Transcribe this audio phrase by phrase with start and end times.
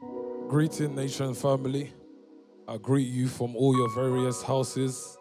[0.00, 1.92] Greeting, nation family.
[2.66, 5.16] I greet you from all your various houses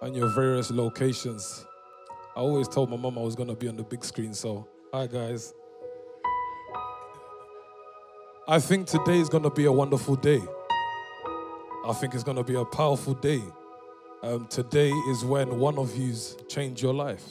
[0.00, 1.66] and your various locations.
[2.34, 4.66] I always told my mom I was going to be on the big screen, so
[4.92, 5.52] hi, guys.
[8.48, 10.40] I think today is going to be a wonderful day.
[11.86, 13.42] I think it's going to be a powerful day.
[14.22, 17.24] Um, today is when one of yous change your life.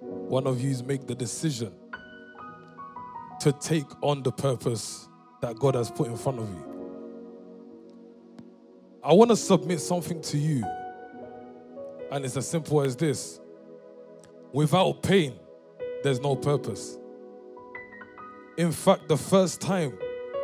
[0.00, 1.72] One of yous make the decision
[3.40, 5.08] to take on the purpose
[5.44, 6.64] that God has put in front of you.
[9.04, 10.64] I want to submit something to you,
[12.10, 13.40] and it's as simple as this
[14.54, 15.34] without pain,
[16.02, 16.96] there's no purpose.
[18.56, 19.98] In fact, the first time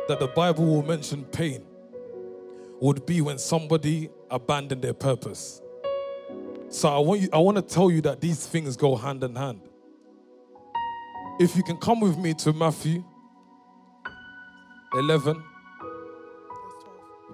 [0.07, 1.65] that the Bible will mention pain
[2.79, 5.63] would be when somebody abandoned their purpose.
[6.69, 9.35] So I want you I want to tell you that these things go hand in
[9.35, 9.61] hand.
[11.39, 13.03] If you can come with me to Matthew
[14.93, 15.41] 11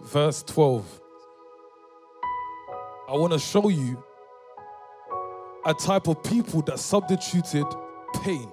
[0.03, 1.02] verse 12.
[3.09, 4.03] I want to show you
[5.66, 7.66] a type of people that substituted
[8.22, 8.52] pain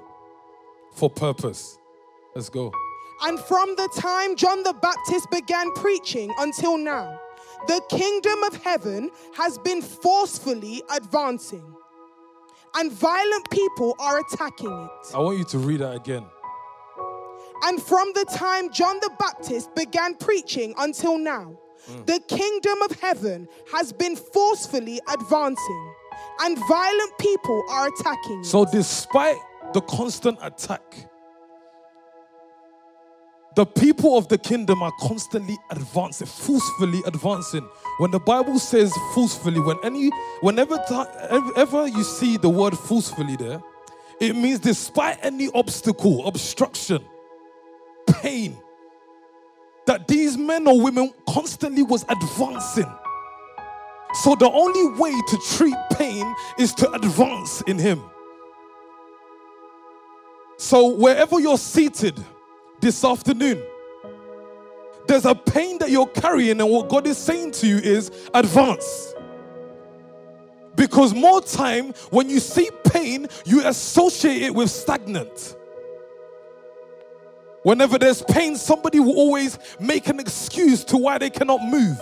[0.94, 1.78] for purpose.
[2.34, 2.72] Let's go.
[3.22, 7.20] And from the time John the Baptist began preaching until now,
[7.66, 11.64] the kingdom of heaven has been forcefully advancing,
[12.74, 15.14] and violent people are attacking it.
[15.14, 16.24] I want you to read that again.
[17.62, 21.56] And from the time John the Baptist began preaching until now,
[21.88, 22.06] mm.
[22.06, 25.94] the kingdom of heaven has been forcefully advancing,
[26.40, 28.46] and violent people are attacking it.
[28.46, 29.36] So, despite
[29.72, 31.08] the constant attack,
[33.54, 37.66] the people of the kingdom are constantly advancing, forcefully advancing.
[37.98, 40.10] When the Bible says forcefully, when any,
[40.40, 40.76] whenever
[41.56, 43.62] ever you see the word forcefully there,
[44.20, 47.04] it means despite any obstacle, obstruction,
[48.06, 48.56] pain,
[49.86, 52.90] that these men or women constantly was advancing.
[54.22, 58.02] So the only way to treat pain is to advance in Him.
[60.56, 62.18] So wherever you're seated
[62.80, 63.62] this afternoon,
[65.06, 69.14] there's a pain that you're carrying, and what God is saying to you is advance.
[70.76, 75.56] Because more time, when you see pain, you associate it with stagnant.
[77.64, 81.98] Whenever there's pain, somebody will always make an excuse to why they cannot move.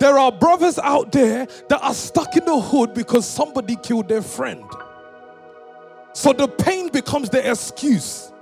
[0.00, 4.22] There are brothers out there that are stuck in the hood because somebody killed their
[4.22, 4.64] friend.
[6.12, 8.32] So the pain becomes their excuse.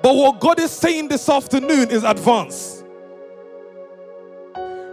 [0.00, 2.84] But what God is saying this afternoon is advance.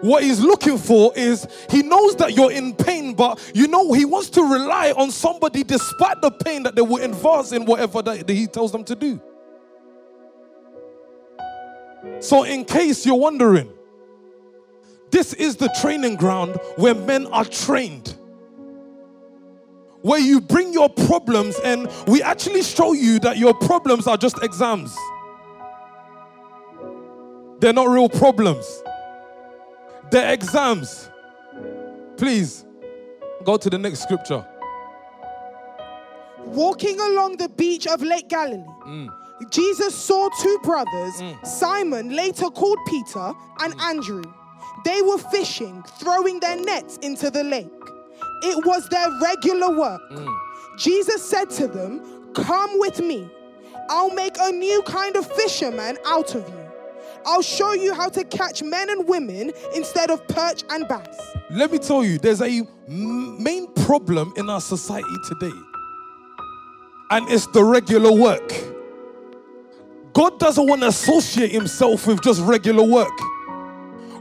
[0.01, 4.05] What he's looking for is he knows that you're in pain, but you know he
[4.05, 8.27] wants to rely on somebody despite the pain that they will advance in whatever that
[8.27, 9.21] he tells them to do.
[12.19, 13.71] So, in case you're wondering,
[15.11, 18.15] this is the training ground where men are trained.
[20.01, 24.41] Where you bring your problems and we actually show you that your problems are just
[24.43, 24.95] exams.
[27.59, 28.83] They're not real problems,
[30.11, 31.09] they're exams.
[32.15, 32.65] Please
[33.43, 34.45] go to the next scripture.
[36.45, 39.09] Walking along the beach of Lake Galilee, mm.
[39.49, 41.45] Jesus saw two brothers, mm.
[41.45, 43.81] Simon, later called Peter, and mm.
[43.81, 44.23] Andrew.
[44.85, 47.67] They were fishing, throwing their nets into the lake.
[48.43, 50.01] It was their regular work.
[50.11, 50.37] Mm.
[50.77, 53.29] Jesus said to them, Come with me.
[53.89, 56.69] I'll make a new kind of fisherman out of you.
[57.25, 61.19] I'll show you how to catch men and women instead of perch and bass.
[61.49, 65.55] Let me tell you, there's a m- main problem in our society today,
[67.11, 68.68] and it's the regular work.
[70.19, 73.17] God doesn't want to associate himself with just regular work.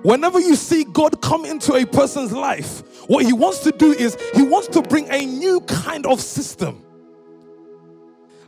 [0.04, 4.16] Whenever you see God come into a person's life, what he wants to do is
[4.32, 6.80] he wants to bring a new kind of system.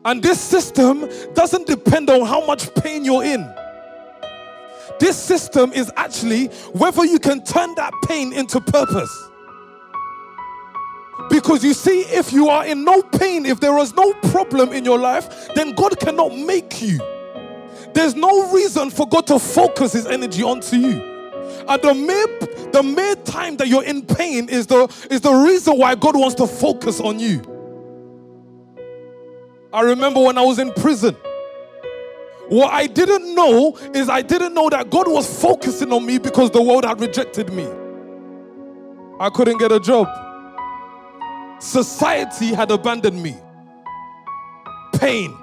[0.04, 3.52] And this system doesn't depend on how much pain you're in.
[5.00, 9.28] This system is actually whether you can turn that pain into purpose.
[11.28, 14.84] Because you see, if you are in no pain, if there is no problem in
[14.84, 17.00] your life, then God cannot make you.
[17.94, 21.10] There's no reason for God to focus his energy onto you.
[21.68, 25.78] And the mere, the mere time that you're in pain is the, is the reason
[25.78, 27.42] why God wants to focus on you.
[29.72, 31.16] I remember when I was in prison.
[32.48, 36.50] What I didn't know is I didn't know that God was focusing on me because
[36.50, 37.68] the world had rejected me.
[39.20, 40.08] I couldn't get a job.
[41.60, 43.36] Society had abandoned me.
[44.94, 45.36] Pain.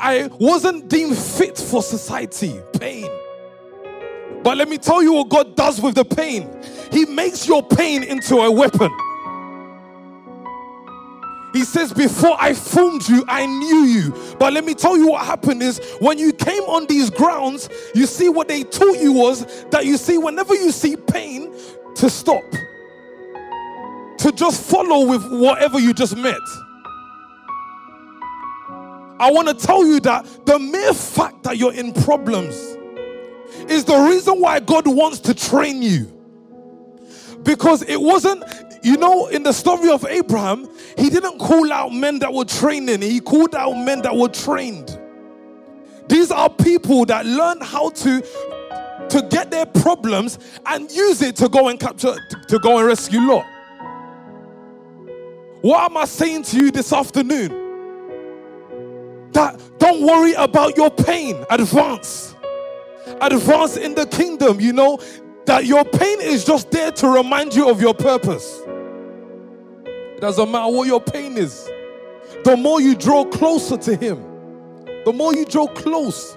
[0.00, 2.60] I wasn't deemed fit for society.
[2.78, 3.08] Pain.
[4.42, 6.48] But let me tell you what God does with the pain.
[6.92, 8.90] He makes your pain into a weapon.
[11.52, 14.36] He says, Before I formed you, I knew you.
[14.38, 18.06] But let me tell you what happened is when you came on these grounds, you
[18.06, 21.52] see what they taught you was that you see, whenever you see pain,
[21.96, 22.44] to stop,
[24.18, 26.36] to just follow with whatever you just met.
[29.20, 32.54] I want to tell you that the mere fact that you're in problems
[33.68, 36.12] is the reason why God wants to train you.
[37.42, 38.44] Because it wasn't,
[38.82, 43.02] you know, in the story of Abraham, he didn't call out men that were training,
[43.02, 44.98] he called out men that were trained.
[46.08, 48.22] These are people that learn how to
[49.10, 52.14] to get their problems and use it to go and capture
[52.48, 53.46] to go and rescue Lot.
[55.62, 57.67] What am I saying to you this afternoon?
[59.88, 62.34] Don't worry about your pain, advance.
[63.22, 64.98] Advance in the kingdom, you know,
[65.46, 68.60] that your pain is just there to remind you of your purpose.
[69.86, 71.66] It doesn't matter what your pain is.
[72.44, 74.22] The more you draw closer to Him,
[75.06, 76.36] the more you draw close,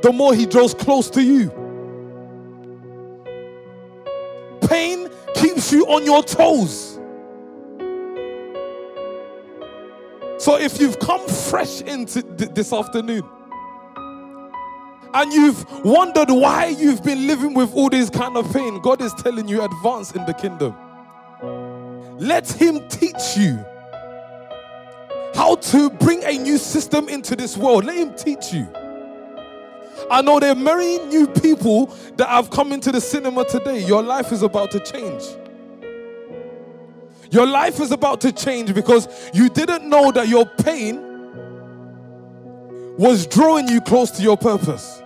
[0.00, 1.50] the more He draws close to you.
[4.70, 6.85] Pain keeps you on your toes.
[10.38, 13.22] So if you've come fresh into th- this afternoon
[15.14, 19.14] and you've wondered why you've been living with all this kind of pain, God is
[19.14, 20.74] telling you advance in the kingdom.
[22.18, 23.64] Let Him teach you
[25.34, 27.84] how to bring a new system into this world.
[27.84, 28.68] Let Him teach you.
[30.10, 31.86] I know there are many new people
[32.16, 33.84] that have come into the cinema today.
[33.84, 35.22] Your life is about to change.
[37.30, 41.00] Your life is about to change because you didn't know that your pain
[42.96, 45.02] was drawing you close to your purpose.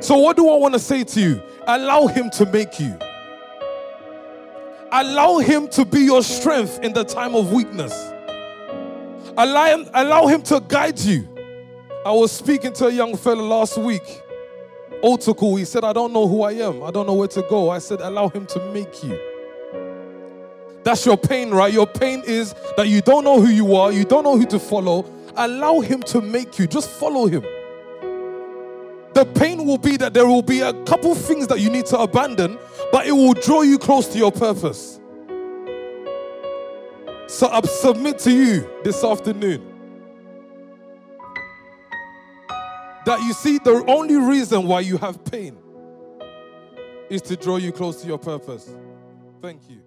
[0.00, 1.42] So, what do I want to say to you?
[1.66, 2.98] Allow Him to make you.
[4.90, 7.92] Allow Him to be your strength in the time of weakness.
[9.36, 11.28] Allow Him, allow him to guide you.
[12.04, 14.22] I was speaking to a young fellow last week.
[15.02, 16.82] Otaku, he said, I don't know who I am.
[16.82, 17.70] I don't know where to go.
[17.70, 19.31] I said, allow him to make you.
[20.84, 21.72] That's your pain, right?
[21.72, 24.58] Your pain is that you don't know who you are, you don't know who to
[24.58, 25.04] follow.
[25.36, 26.66] Allow him to make you.
[26.66, 27.42] Just follow him.
[29.14, 31.98] The pain will be that there will be a couple things that you need to
[31.98, 32.58] abandon,
[32.90, 34.98] but it will draw you close to your purpose.
[37.28, 39.68] So I submit to you this afternoon
[43.04, 45.56] that you see the only reason why you have pain
[47.08, 48.70] is to draw you close to your purpose.
[49.40, 49.80] Thank you.